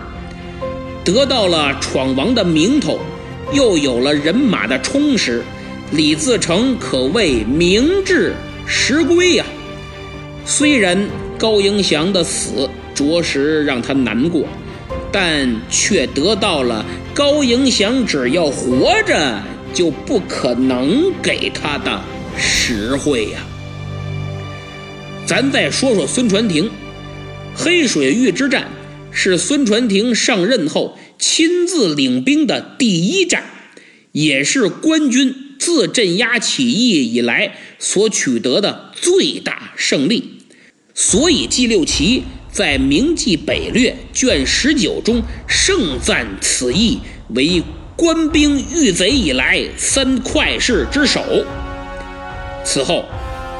[1.05, 2.99] 得到了闯王的名头，
[3.53, 5.41] 又有了人马的充实，
[5.91, 8.33] 李自成可谓名至
[8.65, 9.45] 实归呀。
[10.45, 14.47] 虽然高迎祥的死着实让他难过。
[15.11, 19.41] 但却得到了高迎祥只要活着
[19.73, 22.01] 就不可能给他的
[22.37, 23.39] 实惠呀。
[25.25, 26.69] 咱再说说孙传庭，
[27.55, 28.67] 黑水峪之战
[29.09, 33.45] 是孙传庭上任后亲自领兵的第一战，
[34.11, 40.34] 也是官军自镇压起义以来所取得的最大胜利，
[40.97, 42.23] 所以纪六奇。
[42.49, 46.97] 在《明记北略》卷十九中盛赞此役
[47.31, 47.61] 为
[47.97, 51.21] 官兵遇贼以来三快事之首。
[52.63, 53.03] 此后，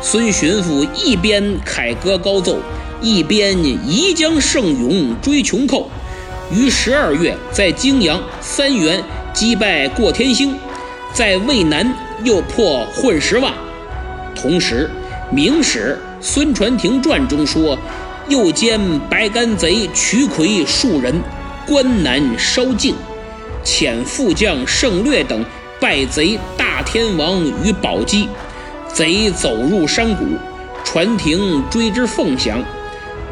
[0.02, 2.58] 孙巡抚一边凯歌高奏，
[3.02, 3.54] 一边
[3.86, 5.92] 宜将胜勇追穷寇。
[6.50, 10.56] 于十二月在泾阳、三原击败过天星，
[11.12, 13.54] 在渭南又破混十万。
[14.34, 14.90] 同时，
[15.36, 17.78] 《明史·孙传庭传》中说。
[18.28, 21.14] 又兼白干贼曲魁数人，
[21.68, 22.96] 关南烧境，
[23.64, 25.46] 遣副将盛略等
[25.80, 28.28] 败贼大天王于宝鸡，
[28.92, 30.26] 贼走入山谷，
[30.84, 32.64] 船艇追之凤翔，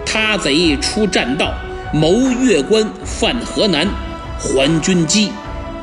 [0.06, 1.52] 他贼出栈道，
[1.92, 3.88] 谋越关犯河南，
[4.38, 5.32] 还军机，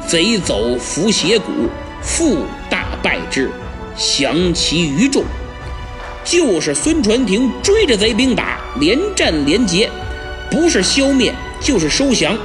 [0.07, 1.51] 贼走伏斜谷，
[2.01, 3.51] 复大败之，
[3.97, 5.25] 降其余众。
[6.31, 9.91] 就是孙传庭追着贼兵打，连战连捷，
[10.49, 12.39] 不是消灭就是收降。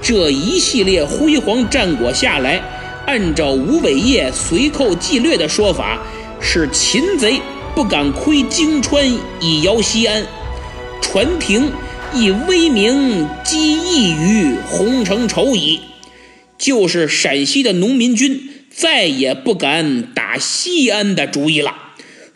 [0.00, 2.62] 这一系列辉煌战果下来，
[3.08, 6.00] 按照吴伟业随寇纪略的说法，
[6.40, 7.40] 是秦贼
[7.74, 9.04] 不敢窥荆川
[9.40, 10.24] 以摇西安，
[11.02, 11.68] 传庭
[12.14, 15.80] 以威名积益于洪承畴矣。
[16.56, 21.74] 就是陕西的农民军再也不敢打西安的主意了。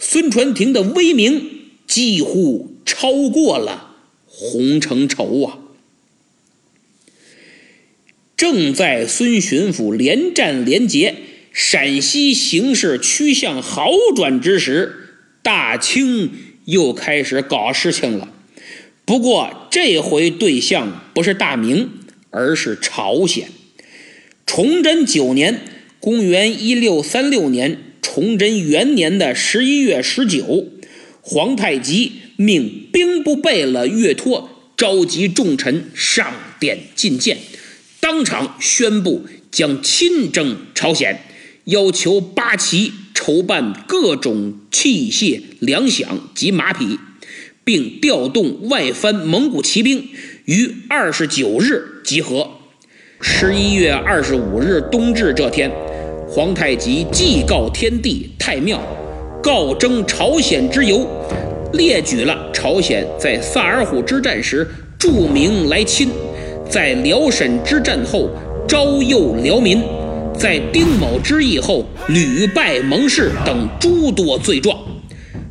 [0.06, 1.50] 孙传庭的威名
[1.86, 3.96] 几乎超过了
[4.26, 5.58] 洪承畴啊！
[8.36, 11.14] 正在孙巡抚连战连捷，
[11.52, 14.94] 陕西形势趋向好转之时，
[15.42, 16.30] 大清
[16.66, 18.28] 又开始搞事情了。
[19.06, 21.90] 不过这回对象不是大明，
[22.28, 23.48] 而是朝鲜。
[24.44, 25.62] 崇祯九年
[25.98, 27.78] （公元一六三六年）。
[28.04, 30.66] 崇祯元年的十一月十九，
[31.22, 37.38] 皇太极命兵部贝勒岳托召集重臣上殿觐见，
[38.00, 41.18] 当场宣布将亲征朝鲜，
[41.64, 46.98] 要求八旗筹办各种器械、粮饷及马匹，
[47.64, 50.10] 并调动外藩蒙古骑兵
[50.44, 52.50] 于二十九日集合。
[53.22, 55.72] 十一月二十五日冬至这天。
[56.34, 58.80] 皇太极祭告天地太庙，
[59.40, 61.06] 告征朝鲜之由，
[61.74, 64.68] 列举了朝鲜在萨尔浒之战时
[64.98, 66.08] 著名来侵，
[66.68, 68.28] 在辽沈之战后
[68.66, 69.80] 招诱辽民，
[70.36, 74.76] 在丁卯之役后屡败蒙氏等诸多罪状。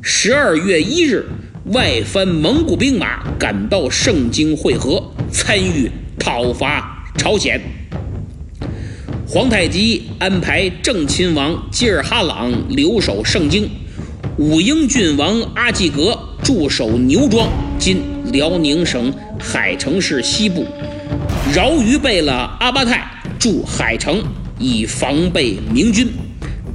[0.01, 1.25] 十二月一日，
[1.67, 7.61] 外藩蒙古兵马赶到盛京会合，参与讨伐朝鲜。
[9.26, 13.69] 皇太极安排正亲王吉尔哈朗留守盛京，
[14.38, 17.47] 武英郡王阿济格驻守牛庄
[17.80, 18.01] （今
[18.34, 20.67] 辽宁省海城市西部），
[21.55, 23.09] 饶于贝勒阿巴泰
[23.39, 24.21] 驻海城，
[24.59, 26.07] 以防备明军。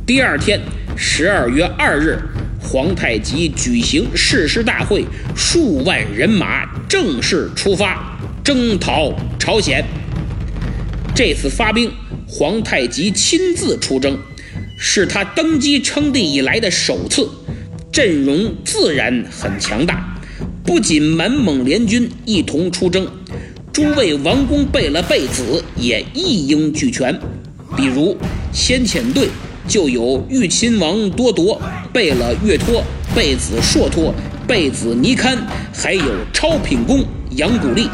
[0.06, 0.58] 第二天，
[0.96, 2.18] 十二月二日，
[2.60, 5.04] 皇太极举行誓师大会，
[5.36, 9.84] 数万人马正式出发征讨朝鲜。
[11.14, 11.92] 这次发兵。
[12.30, 14.18] 皇太极亲自出征，
[14.76, 17.26] 是他登基称帝以来的首次，
[17.90, 20.20] 阵容自然很强大。
[20.62, 23.08] 不仅满蒙联军一同出征，
[23.72, 27.18] 诸位王公贝勒贝子也一应俱全。
[27.74, 28.14] 比如
[28.52, 29.28] 先遣队
[29.66, 31.58] 就有豫亲王多铎、
[31.94, 32.84] 贝勒岳托、
[33.16, 34.14] 贝子硕托、
[34.46, 35.38] 贝子尼堪，
[35.72, 37.88] 还有超品公杨古立。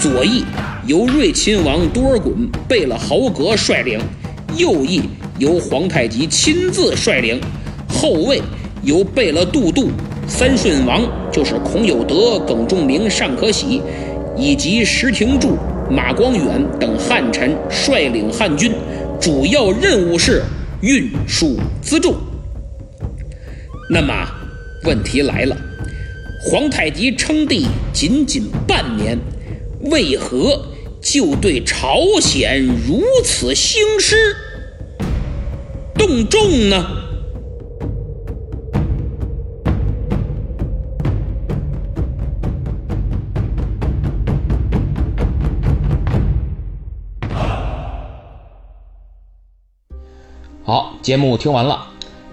[0.00, 0.42] 左翼。
[0.86, 3.98] 由睿亲王多尔衮、贝勒豪格率领，
[4.58, 5.00] 右翼
[5.38, 7.40] 由皇太极亲自率领，
[7.88, 8.42] 后卫
[8.82, 9.88] 由贝勒杜度、
[10.28, 11.00] 三顺王
[11.32, 13.80] 就是孔有德、耿仲明、尚可喜，
[14.36, 15.56] 以及石廷柱、
[15.90, 18.70] 马光远等汉臣率领汉军，
[19.18, 20.42] 主要任务是
[20.82, 22.14] 运输辎重。
[23.88, 24.12] 那么，
[24.84, 25.56] 问题来了，
[26.44, 29.18] 皇太极称帝仅仅半年，
[29.84, 30.62] 为何？
[31.04, 34.34] 就对朝鲜如此兴师
[35.94, 36.86] 动众呢？
[50.64, 51.88] 好，节目听完了，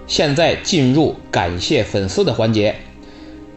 [0.07, 2.77] 现在进入感谢粉丝的环节。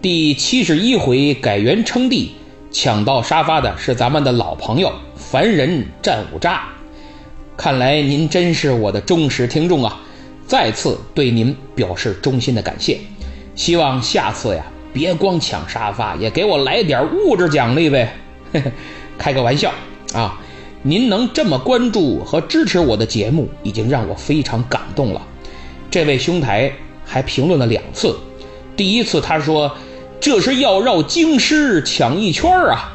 [0.02, 2.32] 第七十一回改元称帝。
[2.74, 6.64] 抢到沙发的是咱们的老朋友凡人战五渣，
[7.56, 10.00] 看来您真是我的忠实听众啊！
[10.44, 12.98] 再次对您表示衷心的感谢，
[13.54, 18.12] 希望下次呀别光抢沙发，也给我来点物质奖励呗。
[19.16, 19.72] 开个玩笑
[20.12, 20.40] 啊！
[20.82, 25.22] 您能这么关注和支持我的节目，已经让我非常感动了。
[25.92, 26.72] 这位兄台
[27.04, 28.18] 还评论了两次，
[28.76, 29.70] 第一次他说。
[30.24, 32.94] 这是要绕京师抢一圈啊！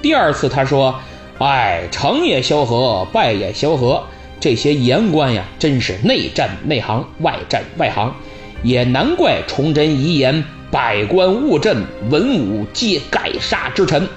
[0.00, 0.98] 第二次他说
[1.36, 4.02] ：“哎，成也萧何，败也萧何。
[4.40, 8.14] 这些言官呀，真是内战内行，外战外行。
[8.62, 14.08] 也难怪崇祯遗言：百官误朕，文武皆改杀之臣。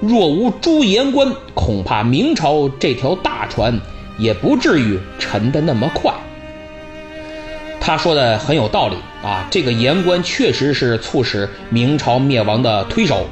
[0.00, 3.80] 若无诸言官，恐怕明朝这条大船
[4.18, 6.12] 也不至于沉得那么快。”
[7.80, 13.26] 他说的很有道理啊，这个言官确实是促使明朝灭亡的推手，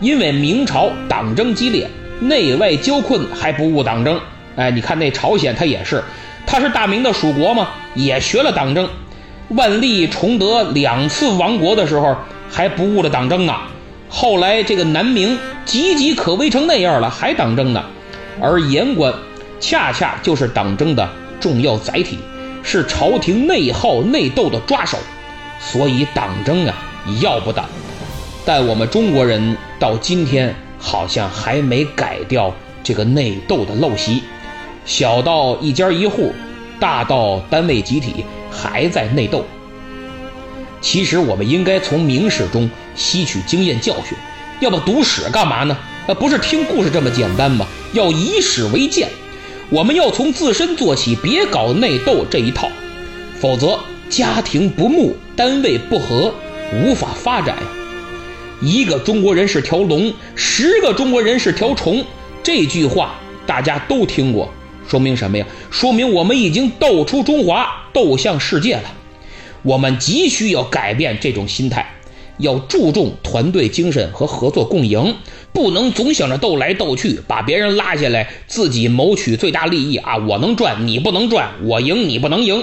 [0.00, 1.88] 因为明朝党争激烈，
[2.20, 4.20] 内外交困，还不误党争。
[4.56, 6.04] 哎，你看那朝鲜，他也是，
[6.46, 8.86] 他是大明的属国嘛，也学了党争。
[9.48, 12.14] 万历、崇德两次亡国的时候，
[12.50, 13.54] 还不误了党争呢。
[14.10, 17.82] 后来这个南明岌岌可危成那样了，还党争呢。
[18.38, 19.14] 而言官
[19.60, 21.08] 恰恰就是党争的
[21.40, 22.18] 重要载体。
[22.64, 24.96] 是朝廷内耗内斗的抓手，
[25.70, 26.74] 所以党争啊
[27.20, 27.62] 要不得。
[28.44, 32.52] 但我们中国人到今天好像还没改掉
[32.82, 34.22] 这个内斗的陋习，
[34.84, 36.32] 小到一家一户，
[36.80, 39.44] 大到单位集体，还在内斗。
[40.80, 44.18] 其实我们应该从明史中吸取经验教训，
[44.60, 45.76] 要不读史干嘛呢？
[46.08, 47.64] 那不是听故事这么简单吗？
[47.92, 49.08] 要以史为鉴。
[49.70, 52.68] 我们要从自身做起，别搞内斗这一套，
[53.40, 53.78] 否则
[54.12, 56.34] 家庭不睦，单位不和，
[56.84, 57.56] 无法发展。
[58.60, 62.04] 一个中国人是条龙，十个中国人是条虫，
[62.42, 63.14] 这句话
[63.46, 64.52] 大家都听过，
[64.86, 65.46] 说明什么呀？
[65.70, 68.92] 说明我们已经斗出中华，斗向世界了。
[69.62, 71.94] 我们急需要改变这种心态。
[72.36, 75.14] 要注重团队精神和合作共赢，
[75.54, 80.18] 不能总想着斗来斗去，把别人拉下来，自己谋取最大利益啊！
[80.18, 82.62] 我能赚，你不能赚；我赢，你不能赢。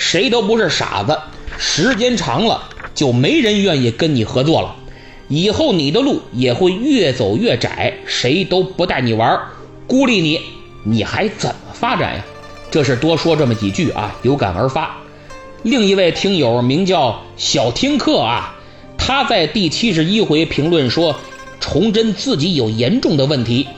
[0.00, 1.18] 谁都不是傻子，
[1.58, 4.74] 时间长了就没人愿意跟你合作了。
[5.28, 9.38] 以后你的路也会越走越窄，谁都不带你玩，
[9.86, 10.40] 孤立你，
[10.84, 12.24] 你还怎么发展呀？
[12.70, 14.96] 这是多说这么几句啊，有感而发。
[15.62, 18.56] 另一位听友名叫小听课啊。
[18.96, 21.14] 他在第七十一回评论说
[21.60, 23.68] ：“崇祯自己有严重的问题，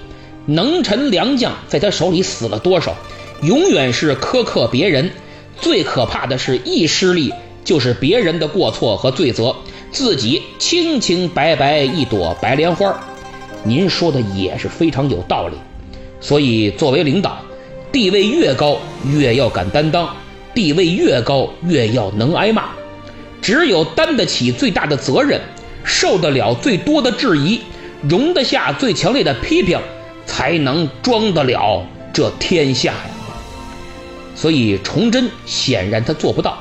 [0.46, 2.94] 能臣良将在他手里死了多少？
[3.42, 5.10] 永远是苛刻别人。
[5.62, 7.32] 最可怕的是一失利
[7.64, 9.56] 就是别人的过错和罪责，
[9.90, 12.94] 自己清清白白一朵白莲花。”
[13.64, 15.56] 您说的也是非常有道理。
[16.20, 17.38] 所以作为领导，
[17.92, 18.76] 地位越高
[19.12, 20.08] 越要敢担当，
[20.52, 22.70] 地位越高越要能挨骂。
[23.40, 25.40] 只有担得起最大的责任，
[25.84, 27.60] 受得了最多的质疑，
[28.02, 29.78] 容得下最强烈的批评，
[30.26, 33.11] 才能装得了这天下呀。
[34.34, 36.58] 所以崇祯显然他做不到，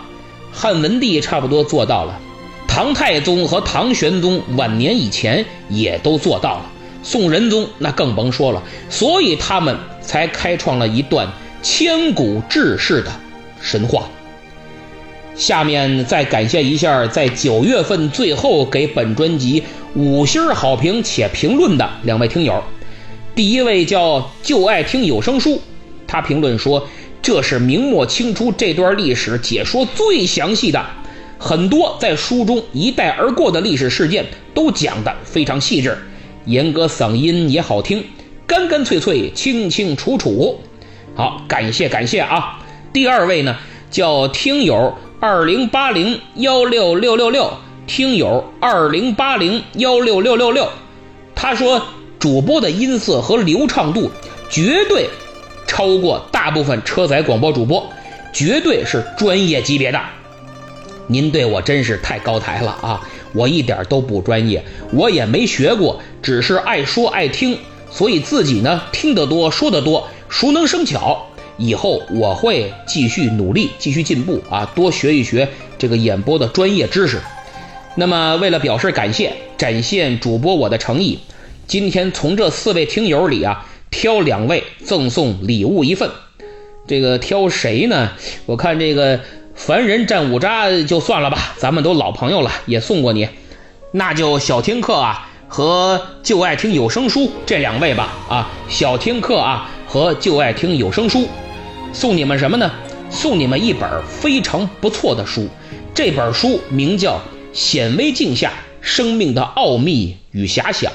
[0.51, 2.19] 汉文帝差不多做到了，
[2.67, 6.65] 唐太宗和唐玄宗晚年以前也都做到了，
[7.03, 8.61] 宋仁宗那更甭说了。
[8.89, 11.28] 所以他们才开创了一段
[11.61, 13.11] 千古志士的
[13.61, 14.07] 神话。
[15.34, 19.63] 下面再感谢一下，在九月份最后给本专辑
[19.95, 22.61] 五星好评且评论的两位听友。
[23.34, 25.61] 第一位叫就爱听有声书，
[26.05, 26.86] 他评论说
[27.22, 30.86] ：“这是明末清初这段历史解说最详细的，
[31.38, 35.97] 很多在书中一带而过的历史事件都讲得非常细致，
[36.45, 38.03] 严格嗓音也好听，
[38.47, 40.59] 干干脆脆，清清楚楚。”
[41.15, 42.59] 好，感谢感谢啊！
[42.93, 43.57] 第二位呢，
[43.89, 44.95] 叫听友。
[45.24, 47.53] 二零八零幺六六六六，
[47.86, 50.67] 听友二零八零幺六六六六，
[51.36, 51.80] 他说
[52.17, 54.09] 主播的音色和流畅度
[54.49, 55.07] 绝对
[55.67, 57.88] 超过大部分车载广播主播，
[58.34, 60.02] 绝对是专业级别的。
[61.06, 63.08] 您对我真是太高抬了啊！
[63.32, 67.60] 我一点都不专业，我也没学过，只是爱说爱听，
[67.92, 71.28] 所以自己呢听得多，说得多，熟能生巧。
[71.58, 77.22] 以后我会继续努力，继续进步啊，多学一学这个演播的专业知识。
[77.94, 81.20] 那么，为了表示感谢，展现主播我的诚意，
[81.68, 86.10] 今天从这四位听友里啊，挑两位赠送礼物一份。
[86.92, 88.12] 这个挑谁呢？
[88.46, 89.22] 我看这个
[89.56, 93.30] 凡人战五渣就算了吧，咱们都老朋友了，也送过你，
[93.94, 101.30] 那就小听课啊和就爱听有声书这两位吧啊，小听课啊和就爱听有声书。
[101.94, 102.70] 送你们什么呢？
[103.10, 105.48] 送你们一本非常不错的书，
[105.94, 107.14] 这本书名叫
[107.54, 110.92] 《显微镜下生命的奥秘与遐想》，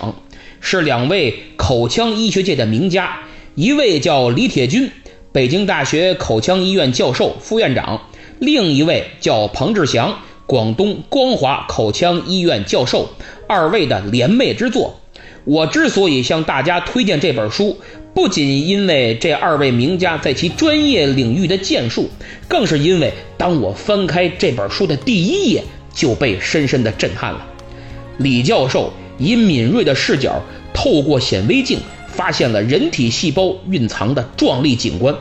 [0.60, 3.20] 是两位口腔医学界的名家，
[3.54, 4.90] 一位叫李铁军，
[5.36, 8.00] 北京大学口腔医院教授、副院长；
[8.38, 13.10] 另一位叫彭志祥，广东光华口腔医院教授。
[13.46, 14.98] 二位的联袂之作。
[15.44, 17.76] 我之所以向大家推荐这本书。
[18.14, 22.08] 不仅因为这二位名家在其专业领域的建树，
[22.48, 25.62] 更是因为当我翻开这本书的第一页，
[25.92, 27.46] 就被深深的震撼了。
[28.16, 30.40] 李教授以敏锐的视角，
[30.72, 31.78] 透过显微镜
[32.16, 35.14] 发现了人体细胞蕴藏的壮丽景观，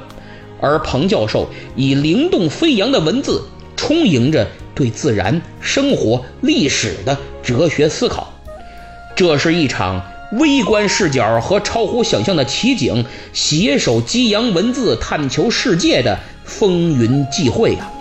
[0.61, 3.43] 而彭教授以灵动飞扬的文字，
[3.75, 8.33] 充盈着对自然、生活、历史的哲学思考。
[9.13, 10.01] 这是一场
[10.39, 17.91] 微观视角和超乎想象的奇景，携手激扬文字探求世界的风云际会啊！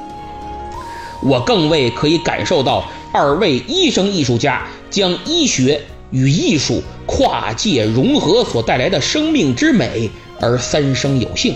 [1.23, 5.81] 我更为可以感受到二位医生艺术家将医学
[6.11, 11.55] 与艺术跨界融合所带来的生命之美而三生有幸。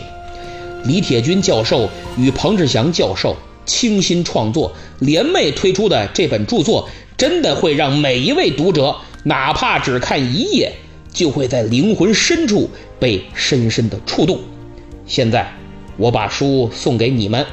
[0.85, 3.37] 李铁军教授与彭志祥教授
[3.67, 10.73] 倾心创作，联袂推出的这本著作，真的会让每一位读者，哪怕只看一页，
[11.13, 14.39] 就会在灵魂深处被深深的触动。
[15.07, 15.53] 现在，
[15.97, 17.45] 我把书送给你们。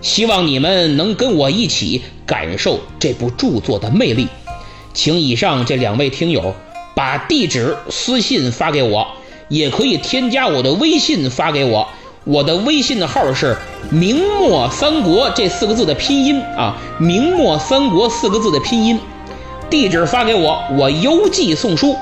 [0.00, 4.28] 希望你们能跟我一起感受这部著作的魅力，
[4.94, 6.54] 请以上这两位听友
[6.94, 9.06] 把地址私信发给我，
[9.48, 11.86] 也可以添加我的微信发给我。
[12.24, 13.54] 我的微信的号是
[13.90, 18.98] “明末三国”这四个字的拼音啊，“明末三国”四个字的拼音。
[19.68, 21.96] 地址发给我，我邮寄送书。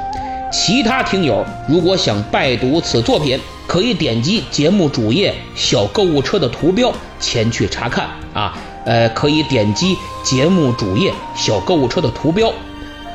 [0.52, 3.40] 其他听友如果想拜读此作品。
[3.64, 8.52] 可以点击节目主页小购物车的图标前去查看啊，
[8.84, 12.52] 呃，可以点击节目主页小购物车的图标，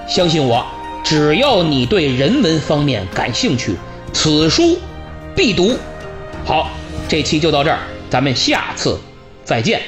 [0.08, 0.66] 相信我，
[1.04, 3.76] 只要你对人文方面感兴趣，
[4.14, 4.80] 此书
[5.36, 5.78] 必读。
[6.46, 6.70] 好，
[7.10, 7.80] 这期就到这儿，
[8.10, 8.98] 咱们下次
[9.44, 9.82] 再见。